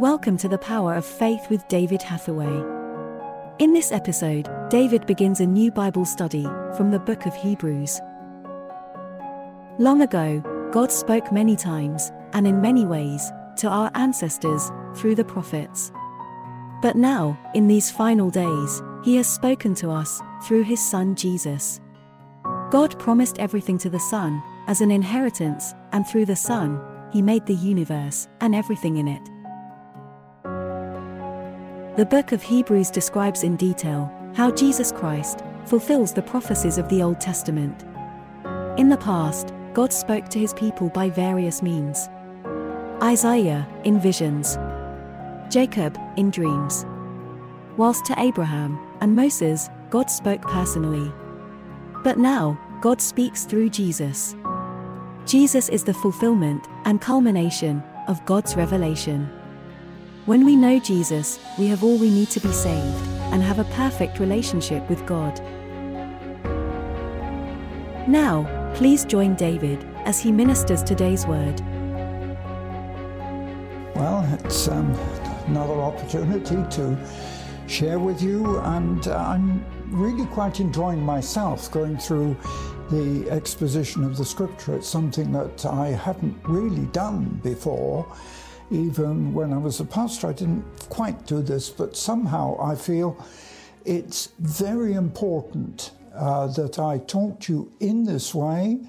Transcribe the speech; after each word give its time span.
Welcome 0.00 0.38
to 0.38 0.48
the 0.48 0.56
Power 0.56 0.94
of 0.94 1.04
Faith 1.04 1.50
with 1.50 1.68
David 1.68 2.00
Hathaway. 2.00 2.64
In 3.58 3.74
this 3.74 3.92
episode, 3.92 4.48
David 4.70 5.06
begins 5.06 5.40
a 5.40 5.46
new 5.46 5.70
Bible 5.70 6.06
study 6.06 6.44
from 6.74 6.90
the 6.90 6.98
book 6.98 7.26
of 7.26 7.34
Hebrews. 7.34 8.00
Long 9.78 10.00
ago, 10.00 10.42
God 10.72 10.90
spoke 10.90 11.30
many 11.30 11.54
times, 11.54 12.12
and 12.32 12.46
in 12.46 12.62
many 12.62 12.86
ways, 12.86 13.30
to 13.58 13.68
our 13.68 13.90
ancestors 13.94 14.72
through 14.96 15.16
the 15.16 15.24
prophets. 15.24 15.92
But 16.80 16.96
now, 16.96 17.38
in 17.54 17.68
these 17.68 17.90
final 17.90 18.30
days, 18.30 18.82
He 19.04 19.16
has 19.16 19.30
spoken 19.30 19.74
to 19.74 19.90
us 19.90 20.22
through 20.44 20.62
His 20.62 20.80
Son 20.80 21.14
Jesus. 21.14 21.78
God 22.70 22.98
promised 22.98 23.38
everything 23.38 23.76
to 23.76 23.90
the 23.90 24.00
Son 24.00 24.42
as 24.66 24.80
an 24.80 24.90
inheritance, 24.90 25.74
and 25.92 26.06
through 26.06 26.24
the 26.24 26.36
Son, 26.36 26.80
He 27.12 27.20
made 27.20 27.44
the 27.44 27.54
universe 27.54 28.28
and 28.40 28.54
everything 28.54 28.96
in 28.96 29.06
it. 29.06 29.29
The 31.96 32.06
book 32.06 32.30
of 32.30 32.40
Hebrews 32.40 32.88
describes 32.88 33.42
in 33.42 33.56
detail 33.56 34.12
how 34.34 34.52
Jesus 34.52 34.92
Christ 34.92 35.40
fulfills 35.66 36.14
the 36.14 36.22
prophecies 36.22 36.78
of 36.78 36.88
the 36.88 37.02
Old 37.02 37.20
Testament. 37.20 37.82
In 38.78 38.88
the 38.88 38.96
past, 38.96 39.52
God 39.74 39.92
spoke 39.92 40.28
to 40.28 40.38
his 40.38 40.54
people 40.54 40.88
by 40.90 41.10
various 41.10 41.62
means. 41.62 42.08
Isaiah, 43.02 43.66
in 43.82 43.98
visions, 43.98 44.56
Jacob, 45.50 45.98
in 46.16 46.30
dreams. 46.30 46.86
Whilst 47.76 48.04
to 48.06 48.14
Abraham 48.18 48.78
and 49.00 49.16
Moses, 49.16 49.68
God 49.90 50.08
spoke 50.08 50.42
personally. 50.42 51.12
But 52.04 52.18
now, 52.18 52.56
God 52.80 53.00
speaks 53.00 53.46
through 53.46 53.70
Jesus. 53.70 54.36
Jesus 55.26 55.68
is 55.68 55.82
the 55.82 55.94
fulfillment 55.94 56.68
and 56.84 57.00
culmination 57.00 57.82
of 58.06 58.24
God's 58.26 58.54
revelation. 58.54 59.28
When 60.30 60.44
we 60.44 60.54
know 60.54 60.78
Jesus, 60.78 61.40
we 61.58 61.66
have 61.66 61.82
all 61.82 61.98
we 61.98 62.08
need 62.08 62.30
to 62.30 62.38
be 62.38 62.52
saved 62.52 63.04
and 63.32 63.42
have 63.42 63.58
a 63.58 63.64
perfect 63.74 64.20
relationship 64.20 64.88
with 64.88 65.04
God. 65.04 65.40
Now, 68.06 68.46
please 68.76 69.04
join 69.04 69.34
David 69.34 69.84
as 70.04 70.20
he 70.20 70.30
ministers 70.30 70.84
today's 70.84 71.26
word. 71.26 71.60
Well, 73.96 74.24
it's 74.44 74.68
um, 74.68 74.92
another 75.48 75.74
opportunity 75.74 76.62
to 76.76 76.96
share 77.66 77.98
with 77.98 78.22
you, 78.22 78.60
and 78.60 79.08
uh, 79.08 79.16
I'm 79.16 79.64
really 79.88 80.26
quite 80.26 80.60
enjoying 80.60 81.02
myself 81.02 81.72
going 81.72 81.98
through 81.98 82.36
the 82.88 83.28
exposition 83.32 84.04
of 84.04 84.16
the 84.16 84.24
scripture. 84.24 84.76
It's 84.76 84.88
something 84.88 85.32
that 85.32 85.66
I 85.66 85.88
hadn't 85.88 86.36
really 86.44 86.86
done 86.92 87.40
before 87.42 88.06
even 88.70 89.34
when 89.34 89.52
I 89.52 89.58
was 89.58 89.80
a 89.80 89.84
pastor, 89.84 90.28
I 90.28 90.32
didn't 90.32 90.64
quite 90.88 91.26
do 91.26 91.42
this, 91.42 91.70
but 91.70 91.96
somehow 91.96 92.56
I 92.62 92.76
feel 92.76 93.22
it's 93.84 94.28
very 94.38 94.92
important 94.92 95.90
uh, 96.14 96.46
that 96.48 96.78
I 96.78 96.98
talk 96.98 97.40
to 97.40 97.52
you 97.52 97.72
in 97.80 98.04
this 98.04 98.34
way 98.34 98.80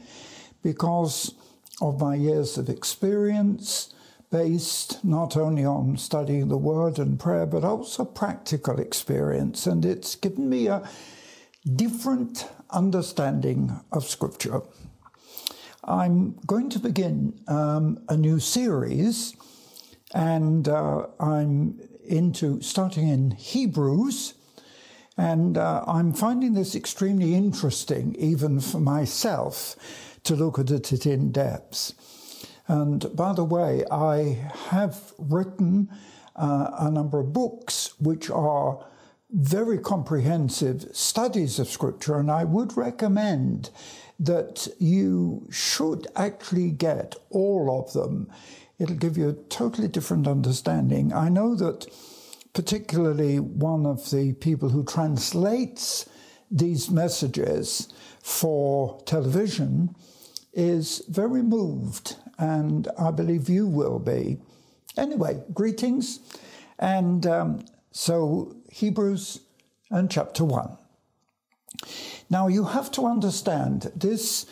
because 0.63 1.33
of 1.81 1.99
my 1.99 2.15
years 2.15 2.57
of 2.57 2.69
experience, 2.69 3.93
based 4.29 5.03
not 5.03 5.35
only 5.35 5.65
on 5.65 5.97
studying 5.97 6.47
the 6.47 6.57
Word 6.57 6.99
and 6.99 7.19
prayer, 7.19 7.47
but 7.47 7.63
also 7.63 8.05
practical 8.05 8.79
experience. 8.79 9.65
And 9.65 9.83
it's 9.83 10.15
given 10.15 10.47
me 10.47 10.67
a 10.67 10.87
different 11.75 12.47
understanding 12.69 13.79
of 13.91 14.05
Scripture. 14.05 14.61
I'm 15.83 16.35
going 16.45 16.69
to 16.69 16.79
begin 16.79 17.39
um, 17.47 18.03
a 18.07 18.15
new 18.15 18.39
series 18.39 19.35
and 20.13 20.67
uh, 20.67 21.07
I'm 21.19 21.79
into 22.03 22.61
starting 22.61 23.07
in 23.07 23.31
Hebrews. 23.31 24.33
And 25.17 25.57
uh, 25.57 25.83
I'm 25.87 26.13
finding 26.13 26.53
this 26.53 26.75
extremely 26.75 27.35
interesting, 27.35 28.15
even 28.15 28.59
for 28.59 28.79
myself, 28.79 29.75
to 30.23 30.35
look 30.35 30.57
at 30.57 30.71
it 30.71 31.05
in 31.05 31.31
depth. 31.31 31.93
And 32.67 33.13
by 33.15 33.33
the 33.33 33.43
way, 33.43 33.83
I 33.91 34.49
have 34.69 35.13
written 35.17 35.89
uh, 36.35 36.71
a 36.79 36.89
number 36.89 37.19
of 37.19 37.33
books 37.33 37.93
which 37.99 38.29
are 38.29 38.85
very 39.29 39.77
comprehensive 39.77 40.85
studies 40.91 41.59
of 41.59 41.69
Scripture, 41.69 42.17
and 42.17 42.31
I 42.31 42.43
would 42.43 42.75
recommend 42.75 43.69
that 44.19 44.67
you 44.79 45.47
should 45.49 46.07
actually 46.15 46.71
get 46.71 47.15
all 47.29 47.79
of 47.79 47.93
them 47.93 48.29
it'll 48.81 48.95
give 48.95 49.15
you 49.17 49.29
a 49.29 49.33
totally 49.49 49.87
different 49.87 50.27
understanding. 50.27 51.13
I 51.13 51.29
know 51.29 51.53
that 51.55 51.85
particularly 52.53 53.39
one 53.39 53.85
of 53.85 54.09
the 54.09 54.33
people 54.33 54.69
who 54.69 54.83
translates 54.83 56.09
these 56.49 56.89
messages 56.89 57.93
for 58.23 58.99
television 59.05 59.95
is 60.53 61.03
very 61.07 61.43
moved, 61.43 62.15
and 62.39 62.87
I 62.97 63.11
believe 63.11 63.49
you 63.49 63.67
will 63.67 63.99
be. 63.99 64.39
Anyway, 64.97 65.41
greetings. 65.53 66.19
And 66.79 67.25
um, 67.27 67.65
so, 67.91 68.55
Hebrews 68.71 69.41
and 69.91 70.09
chapter 70.09 70.43
1. 70.43 70.77
Now, 72.31 72.47
you 72.47 72.65
have 72.65 72.91
to 72.91 73.05
understand 73.05 73.91
this 73.95 74.47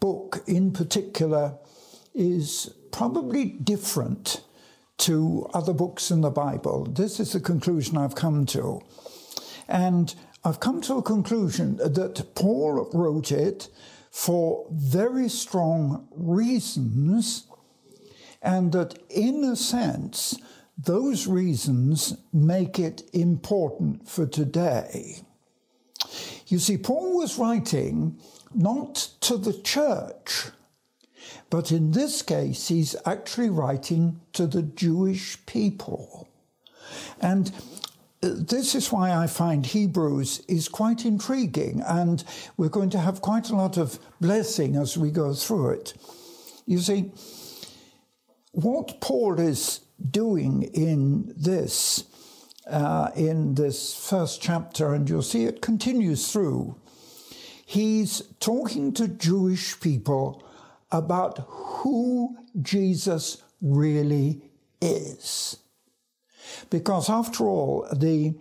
book 0.00 0.42
in 0.46 0.72
particular 0.72 1.54
is 2.14 2.74
probably 2.92 3.44
different 3.44 4.42
to 4.98 5.48
other 5.54 5.72
books 5.72 6.10
in 6.10 6.20
the 6.20 6.30
Bible. 6.30 6.84
This 6.84 7.20
is 7.20 7.32
the 7.32 7.40
conclusion 7.40 7.96
I've 7.96 8.14
come 8.14 8.44
to. 8.46 8.80
And 9.68 10.14
I've 10.44 10.60
come 10.60 10.80
to 10.82 10.96
a 10.96 11.02
conclusion 11.02 11.76
that 11.76 12.34
Paul 12.34 12.90
wrote 12.92 13.32
it 13.32 13.68
for 14.10 14.66
very 14.70 15.28
strong 15.28 16.08
reasons, 16.10 17.46
and 18.42 18.72
that 18.72 18.98
in 19.08 19.44
a 19.44 19.54
sense, 19.54 20.36
those 20.76 21.26
reasons 21.26 22.16
make 22.32 22.78
it 22.78 23.02
important 23.12 24.08
for 24.08 24.26
today. 24.26 25.20
You 26.46 26.58
see, 26.58 26.76
Paul 26.78 27.18
was 27.18 27.38
writing 27.38 28.18
not 28.52 28.94
to 29.20 29.36
the 29.36 29.52
church, 29.52 30.46
but 31.50 31.72
in 31.72 31.92
this 31.92 32.22
case, 32.22 32.68
he's 32.68 32.96
actually 33.04 33.50
writing 33.50 34.20
to 34.32 34.46
the 34.46 34.62
Jewish 34.62 35.44
people. 35.46 36.28
And 37.20 37.52
uh, 38.22 38.30
this 38.34 38.74
is 38.74 38.92
why 38.92 39.12
I 39.12 39.26
find 39.26 39.64
Hebrews 39.64 40.40
is 40.48 40.68
quite 40.68 41.04
intriguing, 41.04 41.82
and 41.86 42.22
we're 42.56 42.68
going 42.68 42.90
to 42.90 42.98
have 42.98 43.20
quite 43.20 43.50
a 43.50 43.56
lot 43.56 43.76
of 43.76 43.98
blessing 44.20 44.76
as 44.76 44.98
we 44.98 45.10
go 45.10 45.34
through 45.34 45.70
it. 45.70 45.94
You 46.66 46.78
see, 46.78 47.12
what 48.52 49.00
Paul 49.00 49.38
is 49.40 49.80
doing 50.10 50.62
in 50.62 51.32
this, 51.36 52.04
uh, 52.66 53.10
in 53.16 53.54
this 53.54 53.94
first 53.94 54.42
chapter, 54.42 54.92
and 54.94 55.08
you'll 55.08 55.22
see 55.22 55.44
it 55.44 55.62
continues 55.62 56.30
through, 56.30 56.76
he's 57.64 58.22
talking 58.40 58.92
to 58.94 59.08
Jewish 59.08 59.78
people 59.80 60.44
about 60.92 61.38
who 61.48 62.36
Jesus 62.60 63.42
really 63.60 64.42
is. 64.80 65.56
Because 66.68 67.08
after 67.08 67.44
all, 67.44 67.86
the 67.92 68.34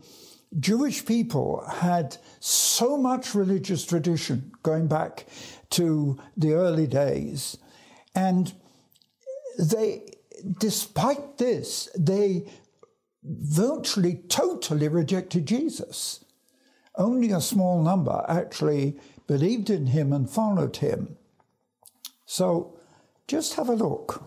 Jewish 0.60 1.06
people 1.06 1.64
had 1.68 2.18
so 2.40 2.98
much 2.98 3.36
religious 3.36 3.86
tradition 3.86 4.52
going 4.64 4.88
back 4.88 5.28
to 5.72 6.20
the 6.36 6.54
early 6.54 6.88
days. 6.88 7.58
And 8.16 8.52
they, 9.60 10.14
despite 10.60 11.38
this, 11.38 11.90
they 11.98 12.46
virtually 13.24 14.22
totally 14.28 14.88
rejected 14.88 15.46
Jesus. 15.46 16.26
Only 16.96 17.32
a 17.32 17.42
small 17.42 17.84
number 17.84 18.26
actually 18.28 19.00
believed 19.28 19.70
in 19.70 19.88
him 19.88 20.12
and 20.12 20.30
followed 20.30 20.78
him. 20.78 21.18
So 22.30 22.78
just 23.28 23.56
have 23.56 23.70
a 23.70 23.74
look. 23.74 24.24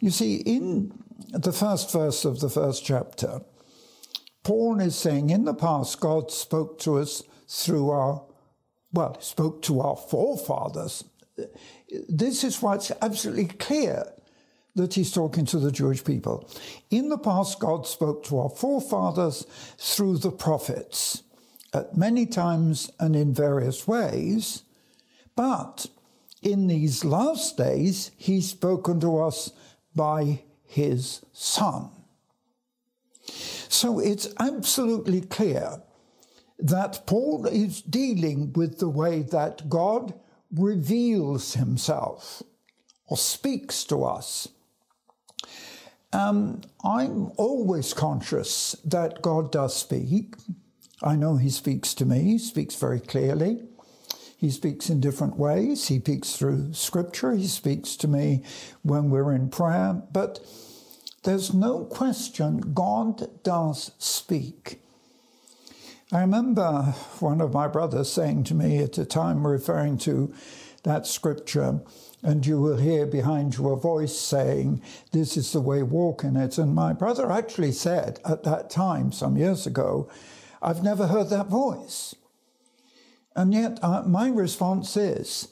You 0.00 0.08
see, 0.08 0.36
in 0.36 0.90
the 1.28 1.52
first 1.52 1.92
verse 1.92 2.24
of 2.24 2.40
the 2.40 2.48
first 2.48 2.82
chapter, 2.82 3.42
Paul 4.42 4.80
is 4.80 4.96
saying, 4.96 5.28
in 5.28 5.44
the 5.44 5.52
past, 5.52 6.00
God 6.00 6.30
spoke 6.30 6.78
to 6.80 6.96
us 6.96 7.24
through 7.46 7.90
our, 7.90 8.24
well, 8.90 9.20
spoke 9.20 9.60
to 9.62 9.82
our 9.82 9.96
forefathers. 9.96 11.04
This 12.08 12.42
is 12.42 12.62
why 12.62 12.76
it's 12.76 12.90
absolutely 13.02 13.48
clear 13.48 14.10
that 14.74 14.94
he's 14.94 15.12
talking 15.12 15.44
to 15.44 15.58
the 15.58 15.72
Jewish 15.72 16.02
people. 16.02 16.48
In 16.88 17.10
the 17.10 17.18
past, 17.18 17.60
God 17.60 17.86
spoke 17.86 18.24
to 18.24 18.38
our 18.38 18.48
forefathers 18.48 19.46
through 19.76 20.16
the 20.16 20.32
prophets 20.32 21.22
at 21.74 21.98
many 21.98 22.24
times 22.24 22.90
and 22.98 23.14
in 23.14 23.34
various 23.34 23.86
ways, 23.86 24.62
but 25.36 25.86
in 26.42 26.66
these 26.66 27.04
last 27.04 27.56
days, 27.56 28.10
he's 28.16 28.50
spoken 28.50 29.00
to 29.00 29.18
us 29.20 29.52
by 29.94 30.42
his 30.64 31.24
Son. 31.32 31.90
So 33.24 34.00
it's 34.00 34.28
absolutely 34.38 35.22
clear 35.22 35.82
that 36.58 37.06
Paul 37.06 37.46
is 37.46 37.82
dealing 37.82 38.52
with 38.52 38.78
the 38.78 38.88
way 38.88 39.22
that 39.22 39.68
God 39.68 40.14
reveals 40.50 41.54
himself 41.54 42.42
or 43.06 43.16
speaks 43.16 43.84
to 43.84 44.04
us. 44.04 44.48
Um, 46.12 46.60
I'm 46.84 47.32
always 47.36 47.94
conscious 47.94 48.76
that 48.84 49.22
God 49.22 49.50
does 49.50 49.74
speak. 49.74 50.34
I 51.02 51.16
know 51.16 51.36
He 51.36 51.48
speaks 51.50 51.94
to 51.94 52.04
me, 52.04 52.20
He 52.20 52.38
speaks 52.38 52.74
very 52.74 53.00
clearly. 53.00 53.62
He 54.42 54.50
speaks 54.50 54.90
in 54.90 54.98
different 54.98 55.36
ways. 55.36 55.86
He 55.86 56.00
speaks 56.00 56.32
through 56.32 56.74
scripture. 56.74 57.32
He 57.32 57.46
speaks 57.46 57.94
to 57.94 58.08
me 58.08 58.42
when 58.82 59.08
we're 59.08 59.32
in 59.32 59.50
prayer. 59.50 60.02
But 60.12 60.40
there's 61.22 61.54
no 61.54 61.84
question 61.84 62.74
God 62.74 63.44
does 63.44 63.92
speak. 63.98 64.80
I 66.10 66.22
remember 66.22 66.92
one 67.20 67.40
of 67.40 67.54
my 67.54 67.68
brothers 67.68 68.10
saying 68.10 68.42
to 68.44 68.54
me 68.56 68.78
at 68.78 68.98
a 68.98 69.04
time, 69.04 69.46
referring 69.46 69.96
to 69.98 70.34
that 70.82 71.06
scripture, 71.06 71.80
and 72.20 72.44
you 72.44 72.60
will 72.60 72.78
hear 72.78 73.06
behind 73.06 73.56
you 73.56 73.68
a 73.68 73.76
voice 73.76 74.18
saying, 74.18 74.82
This 75.12 75.36
is 75.36 75.52
the 75.52 75.60
way, 75.60 75.84
walk 75.84 76.24
in 76.24 76.36
it. 76.36 76.58
And 76.58 76.74
my 76.74 76.92
brother 76.92 77.30
actually 77.30 77.70
said 77.70 78.18
at 78.24 78.42
that 78.42 78.70
time, 78.70 79.12
some 79.12 79.36
years 79.36 79.68
ago, 79.68 80.10
I've 80.60 80.82
never 80.82 81.06
heard 81.06 81.30
that 81.30 81.46
voice. 81.46 82.16
And 83.34 83.54
yet, 83.54 83.78
uh, 83.82 84.02
my 84.02 84.28
response 84.28 84.96
is, 84.96 85.48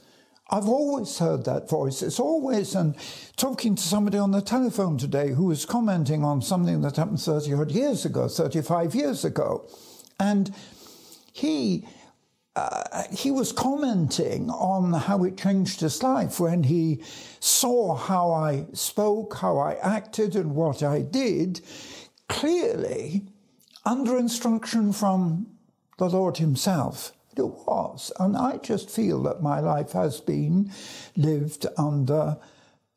I've 0.50 0.68
always 0.68 1.18
heard 1.18 1.44
that 1.44 1.68
voice. 1.68 2.02
It's 2.02 2.18
always, 2.18 2.74
and 2.74 2.96
talking 3.36 3.76
to 3.76 3.82
somebody 3.82 4.18
on 4.18 4.32
the 4.32 4.42
telephone 4.42 4.98
today 4.98 5.28
who 5.28 5.44
was 5.44 5.64
commenting 5.64 6.24
on 6.24 6.42
something 6.42 6.80
that 6.82 6.96
happened 6.96 7.20
30 7.20 7.54
odd 7.54 7.70
years 7.70 8.04
ago, 8.04 8.26
35 8.26 8.94
years 8.94 9.24
ago. 9.24 9.68
And 10.18 10.52
he, 11.32 11.86
uh, 12.56 13.04
he 13.12 13.30
was 13.30 13.52
commenting 13.52 14.50
on 14.50 14.92
how 14.92 15.22
it 15.22 15.38
changed 15.38 15.80
his 15.80 16.02
life 16.02 16.40
when 16.40 16.64
he 16.64 17.04
saw 17.38 17.94
how 17.94 18.32
I 18.32 18.66
spoke, 18.72 19.36
how 19.36 19.58
I 19.58 19.74
acted, 19.74 20.34
and 20.34 20.56
what 20.56 20.82
I 20.82 21.02
did, 21.02 21.60
clearly 22.28 23.22
under 23.84 24.18
instruction 24.18 24.92
from 24.92 25.46
the 25.98 26.08
Lord 26.08 26.38
Himself 26.38 27.12
it 27.36 27.42
was. 27.42 28.12
And 28.18 28.36
I 28.36 28.58
just 28.58 28.90
feel 28.90 29.22
that 29.24 29.42
my 29.42 29.60
life 29.60 29.92
has 29.92 30.20
been 30.20 30.72
lived 31.16 31.66
under, 31.76 32.38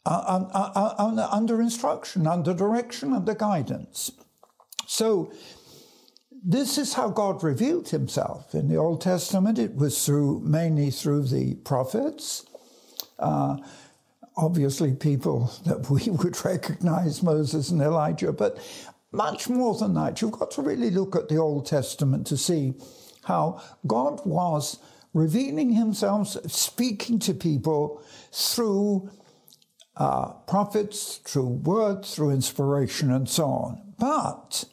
uh, 0.06 0.09
uh, 0.09 0.71
uh, 0.75 1.27
under 1.31 1.62
instruction, 1.62 2.27
under 2.27 2.53
direction, 2.53 3.13
under 3.13 3.33
guidance. 3.33 4.12
So, 4.88 5.31
this 6.45 6.77
is 6.77 6.94
how 6.94 7.09
God 7.09 7.41
revealed 7.41 7.88
himself. 7.89 8.53
In 8.53 8.68
the 8.68 8.75
Old 8.75 9.00
Testament, 9.00 9.57
it 9.57 9.75
was 9.75 10.06
through 10.06 10.41
mainly 10.41 10.91
through 10.91 11.24
the 11.24 11.56
prophets. 11.56 12.45
Uh, 13.18 13.57
obviously, 14.36 14.94
people 14.94 15.53
that 15.65 15.89
we 15.89 16.03
would 16.09 16.44
recognize, 16.44 17.24
Moses 17.24 17.69
and 17.69 17.81
Elijah, 17.81 18.33
but 18.33 18.59
much 19.13 19.47
more 19.47 19.75
than 19.75 19.94
that. 19.94 20.21
You've 20.21 20.31
got 20.31 20.51
to 20.51 20.62
really 20.62 20.89
look 20.89 21.15
at 21.15 21.29
the 21.29 21.38
Old 21.38 21.65
Testament 21.65 22.27
to 22.27 22.36
see 22.36 22.74
how 23.23 23.61
God 23.85 24.21
was 24.25 24.79
revealing 25.13 25.73
himself, 25.73 26.29
speaking 26.51 27.19
to 27.19 27.33
people 27.33 28.01
through 28.31 29.11
uh, 29.95 30.33
prophets, 30.47 31.17
through 31.17 31.47
words, 31.47 32.15
through 32.15 32.31
inspiration, 32.31 33.11
and 33.11 33.29
so 33.29 33.45
on. 33.45 33.93
But 33.99 34.65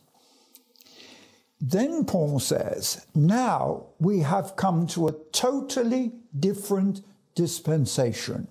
then 1.60 2.06
Paul 2.06 2.40
says, 2.40 3.06
now 3.14 3.88
we 3.98 4.20
have 4.20 4.56
come 4.56 4.86
to 4.88 5.08
a 5.08 5.14
totally 5.32 6.12
different 6.38 7.02
dispensation. 7.34 8.48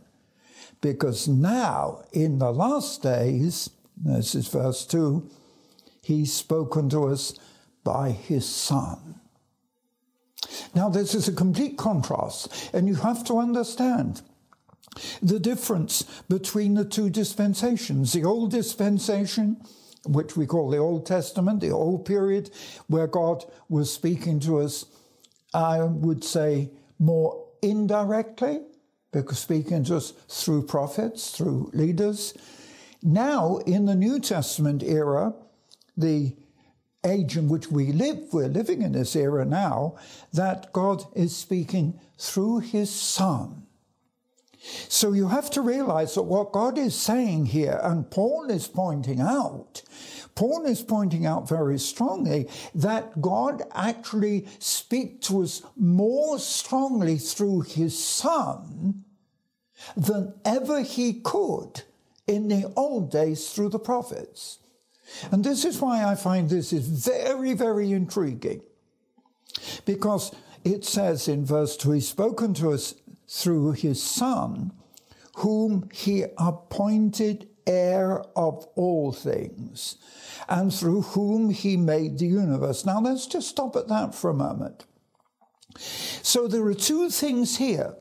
Because 0.81 1.27
now, 1.27 2.03
in 2.13 2.39
the 2.39 2.51
last 2.51 3.01
days, 3.01 3.71
this 3.97 4.35
is 4.35 4.47
verse 4.47 4.85
2, 4.85 5.29
he's 6.01 6.31
spoken 6.31 6.87
to 6.89 7.07
us 7.07 7.33
by 7.83 8.11
his 8.11 8.47
Son. 8.47 9.18
Now, 10.75 10.89
this 10.89 11.15
is 11.15 11.27
a 11.27 11.33
complete 11.33 11.77
contrast, 11.77 12.71
and 12.73 12.87
you 12.87 12.95
have 12.95 13.23
to 13.25 13.39
understand 13.39 14.21
the 15.21 15.39
difference 15.39 16.03
between 16.27 16.73
the 16.73 16.85
two 16.85 17.09
dispensations. 17.09 18.13
The 18.13 18.23
old 18.23 18.51
dispensation, 18.51 19.57
which 20.05 20.35
we 20.35 20.45
call 20.45 20.69
the 20.69 20.77
Old 20.77 21.05
Testament, 21.05 21.61
the 21.61 21.71
old 21.71 22.05
period, 22.05 22.51
where 22.87 23.07
God 23.07 23.45
was 23.67 23.91
speaking 23.91 24.39
to 24.41 24.59
us, 24.59 24.85
I 25.53 25.81
would 25.81 26.23
say, 26.23 26.71
more 26.99 27.45
indirectly, 27.61 28.61
because 29.11 29.39
speaking 29.39 29.83
to 29.85 29.97
us 29.97 30.13
through 30.27 30.67
prophets, 30.67 31.31
through 31.31 31.71
leaders. 31.73 32.33
Now, 33.01 33.57
in 33.65 33.85
the 33.85 33.95
New 33.95 34.19
Testament 34.19 34.83
era, 34.83 35.33
the 35.97 36.35
age 37.05 37.37
in 37.37 37.47
which 37.47 37.69
we 37.69 37.91
live, 37.91 38.33
we're 38.33 38.47
living 38.47 38.81
in 38.81 38.91
this 38.91 39.15
era 39.15 39.45
now, 39.45 39.95
that 40.33 40.73
God 40.73 41.03
is 41.15 41.35
speaking 41.35 41.99
through 42.17 42.59
his 42.59 42.89
Son. 42.89 43.63
So 44.61 45.13
you 45.13 45.29
have 45.29 45.49
to 45.51 45.61
realize 45.61 46.15
that 46.15 46.23
what 46.23 46.51
God 46.51 46.77
is 46.77 46.93
saying 46.93 47.47
here, 47.47 47.79
and 47.81 48.09
Paul 48.11 48.49
is 48.49 48.67
pointing 48.67 49.21
out, 49.21 49.81
Paul 50.35 50.65
is 50.65 50.83
pointing 50.83 51.25
out 51.25 51.47
very 51.47 51.79
strongly 51.79 52.49
that 52.75 53.21
God 53.21 53.63
actually 53.73 54.47
speaks 54.59 55.27
to 55.27 55.43
us 55.43 55.61
more 55.77 56.39
strongly 56.39 57.17
through 57.17 57.61
his 57.61 58.01
Son 58.01 59.05
than 59.95 60.33
ever 60.43 60.81
he 60.81 61.13
could 61.13 61.83
in 62.27 62.49
the 62.49 62.71
old 62.75 63.11
days 63.11 63.49
through 63.49 63.69
the 63.69 63.79
prophets. 63.79 64.59
And 65.31 65.43
this 65.43 65.65
is 65.65 65.79
why 65.79 66.03
I 66.03 66.15
find 66.15 66.49
this 66.49 66.73
is 66.73 66.87
very, 66.87 67.53
very 67.53 67.91
intriguing. 67.91 68.61
Because 69.85 70.33
it 70.63 70.85
says 70.85 71.27
in 71.27 71.45
verse 71.45 71.77
2 71.77 71.91
He's 71.91 72.07
spoken 72.07 72.53
to 72.55 72.71
us 72.71 72.95
through 73.27 73.73
His 73.73 74.01
Son, 74.01 74.71
whom 75.37 75.89
He 75.93 76.25
appointed 76.37 77.47
heir 77.65 78.23
of 78.35 78.65
all 78.75 79.11
things, 79.11 79.97
and 80.47 80.73
through 80.73 81.01
whom 81.01 81.49
He 81.49 81.77
made 81.77 82.17
the 82.17 82.27
universe. 82.27 82.85
Now 82.85 82.99
let's 82.99 83.27
just 83.27 83.49
stop 83.49 83.75
at 83.75 83.87
that 83.87 84.15
for 84.15 84.29
a 84.29 84.33
moment. 84.33 84.85
So 85.77 86.47
there 86.47 86.65
are 86.65 86.73
two 86.73 87.09
things 87.09 87.57
here. 87.57 87.95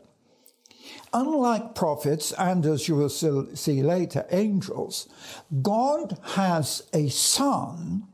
Unlike 1.12 1.74
prophets, 1.74 2.32
and 2.32 2.64
as 2.66 2.88
you 2.88 2.96
will 2.96 3.08
see 3.08 3.82
later, 3.82 4.26
angels, 4.30 5.08
God 5.62 6.18
has 6.34 6.82
a 6.92 7.08
son, 7.08 8.04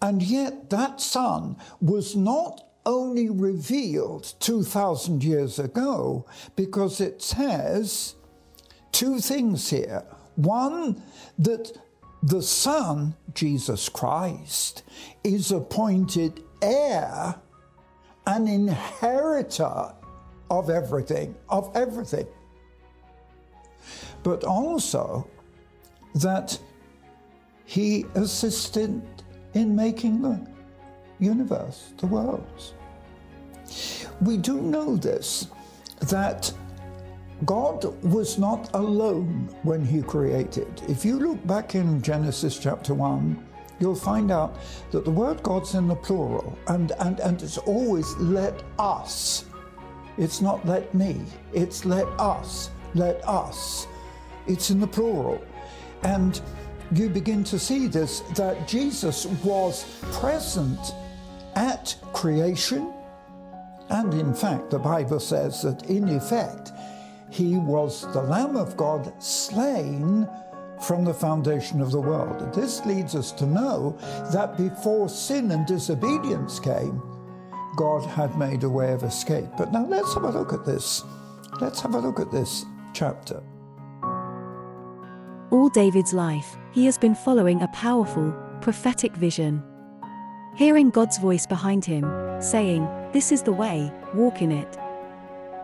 and 0.00 0.22
yet 0.22 0.70
that 0.70 1.00
son 1.00 1.56
was 1.80 2.14
not 2.14 2.62
only 2.84 3.28
revealed 3.28 4.34
2,000 4.38 5.24
years 5.24 5.58
ago, 5.58 6.24
because 6.54 7.00
it 7.00 7.20
says 7.20 8.14
two 8.92 9.18
things 9.18 9.70
here. 9.70 10.04
One, 10.36 11.02
that 11.38 11.72
the 12.22 12.42
Son, 12.42 13.14
Jesus 13.34 13.88
Christ, 13.88 14.82
is 15.24 15.50
appointed 15.50 16.42
heir, 16.62 17.36
an 18.26 18.48
inheritor 18.48 19.92
of 20.50 20.70
everything, 20.70 21.34
of 21.48 21.70
everything. 21.74 22.26
But 24.22 24.44
also 24.44 25.28
that 26.16 26.58
he 27.64 28.06
assisted 28.14 29.02
in 29.54 29.74
making 29.74 30.22
the 30.22 30.46
universe, 31.18 31.92
the 31.98 32.06
worlds. 32.06 32.74
We 34.20 34.36
do 34.36 34.60
know 34.60 34.96
this, 34.96 35.48
that 36.00 36.52
God 37.44 37.84
was 38.02 38.38
not 38.38 38.70
alone 38.74 39.54
when 39.62 39.84
he 39.84 40.00
created. 40.02 40.82
If 40.88 41.04
you 41.04 41.18
look 41.18 41.44
back 41.46 41.74
in 41.74 42.00
Genesis 42.00 42.58
chapter 42.58 42.94
1, 42.94 43.46
you'll 43.78 43.94
find 43.94 44.30
out 44.30 44.56
that 44.90 45.04
the 45.04 45.10
word 45.10 45.42
God's 45.42 45.74
in 45.74 45.86
the 45.86 45.96
plural, 45.96 46.56
and, 46.68 46.92
and, 46.92 47.20
and 47.20 47.42
it's 47.42 47.58
always 47.58 48.10
let 48.16 48.62
us. 48.78 49.44
It's 50.18 50.40
not 50.40 50.64
let 50.66 50.94
me, 50.94 51.20
it's 51.52 51.84
let 51.84 52.06
us, 52.18 52.70
let 52.94 53.26
us. 53.28 53.86
It's 54.46 54.70
in 54.70 54.80
the 54.80 54.86
plural. 54.86 55.42
And 56.02 56.40
you 56.92 57.08
begin 57.08 57.44
to 57.44 57.58
see 57.58 57.86
this 57.86 58.20
that 58.36 58.68
Jesus 58.68 59.26
was 59.44 59.84
present 60.12 60.78
at 61.54 61.96
creation. 62.12 62.92
And 63.88 64.14
in 64.14 64.34
fact, 64.34 64.70
the 64.70 64.78
Bible 64.78 65.20
says 65.20 65.62
that 65.62 65.88
in 65.90 66.08
effect, 66.08 66.72
he 67.30 67.56
was 67.56 68.10
the 68.12 68.22
Lamb 68.22 68.56
of 68.56 68.76
God 68.76 69.12
slain 69.22 70.28
from 70.80 71.04
the 71.04 71.14
foundation 71.14 71.80
of 71.80 71.90
the 71.90 72.00
world. 72.00 72.54
This 72.54 72.84
leads 72.84 73.14
us 73.14 73.32
to 73.32 73.46
know 73.46 73.98
that 74.32 74.56
before 74.56 75.08
sin 75.08 75.50
and 75.50 75.66
disobedience 75.66 76.60
came, 76.60 77.02
God 77.76 78.04
had 78.06 78.36
made 78.38 78.64
a 78.64 78.70
way 78.70 78.92
of 78.92 79.02
escape. 79.02 79.48
But 79.56 79.72
now 79.72 79.84
let's 79.86 80.14
have 80.14 80.24
a 80.24 80.30
look 80.30 80.52
at 80.52 80.64
this. 80.64 81.04
Let's 81.60 81.80
have 81.80 81.94
a 81.94 81.98
look 81.98 82.18
at 82.18 82.32
this 82.32 82.64
chapter. 82.94 83.42
All 85.50 85.68
David's 85.68 86.12
life, 86.12 86.56
he 86.72 86.84
has 86.86 86.98
been 86.98 87.14
following 87.14 87.62
a 87.62 87.68
powerful, 87.68 88.34
prophetic 88.60 89.14
vision. 89.14 89.62
Hearing 90.56 90.90
God's 90.90 91.18
voice 91.18 91.46
behind 91.46 91.84
him, 91.84 92.04
saying, 92.40 92.88
This 93.12 93.30
is 93.30 93.42
the 93.42 93.52
way, 93.52 93.92
walk 94.14 94.42
in 94.42 94.50
it. 94.50 94.78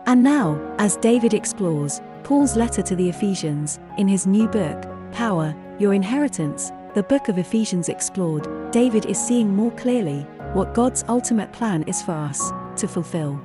And 0.05 0.23
now, 0.23 0.59
as 0.79 0.97
David 0.97 1.33
explores 1.33 2.01
Paul's 2.23 2.55
letter 2.55 2.81
to 2.81 2.95
the 2.95 3.09
Ephesians, 3.09 3.79
in 3.97 4.07
his 4.07 4.27
new 4.27 4.47
book, 4.47 4.85
Power, 5.11 5.55
Your 5.79 5.93
Inheritance, 5.93 6.71
the 6.93 7.03
book 7.03 7.27
of 7.27 7.37
Ephesians 7.37 7.89
explored, 7.89 8.71
David 8.71 9.05
is 9.07 9.17
seeing 9.17 9.53
more 9.53 9.71
clearly 9.71 10.27
what 10.53 10.75
God's 10.75 11.03
ultimate 11.09 11.51
plan 11.51 11.83
is 11.83 12.01
for 12.01 12.11
us 12.11 12.51
to 12.77 12.87
fulfill. 12.87 13.41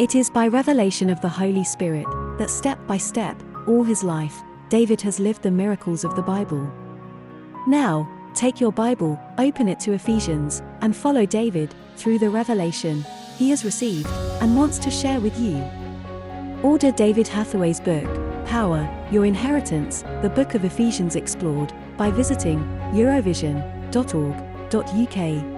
It 0.00 0.14
is 0.14 0.30
by 0.30 0.48
revelation 0.48 1.10
of 1.10 1.20
the 1.20 1.28
Holy 1.28 1.64
Spirit 1.64 2.06
that 2.38 2.50
step 2.50 2.84
by 2.86 2.96
step, 2.96 3.40
all 3.66 3.84
his 3.84 4.02
life, 4.02 4.42
David 4.68 5.00
has 5.02 5.20
lived 5.20 5.42
the 5.42 5.50
miracles 5.50 6.04
of 6.04 6.16
the 6.16 6.22
Bible. 6.22 6.70
Now, 7.66 8.08
take 8.34 8.60
your 8.60 8.72
Bible, 8.72 9.18
open 9.38 9.68
it 9.68 9.80
to 9.80 9.92
Ephesians, 9.92 10.62
and 10.80 10.94
follow 10.94 11.24
David 11.24 11.74
through 11.96 12.18
the 12.18 12.30
revelation 12.30 13.04
he 13.36 13.50
has 13.50 13.64
received 13.64 14.08
and 14.40 14.56
wants 14.56 14.78
to 14.78 14.90
share 14.90 15.20
with 15.20 15.38
you. 15.38 15.64
Order 16.62 16.90
David 16.90 17.28
Hathaway's 17.28 17.80
book, 17.80 18.06
Power, 18.44 18.88
Your 19.12 19.24
Inheritance, 19.24 20.02
the 20.22 20.30
Book 20.30 20.54
of 20.54 20.64
Ephesians 20.64 21.14
Explored, 21.14 21.72
by 21.96 22.10
visiting 22.10 22.58
eurovision.org.uk 22.92 25.57